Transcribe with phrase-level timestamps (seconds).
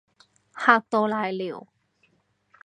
[0.55, 1.67] 嚇到瀨尿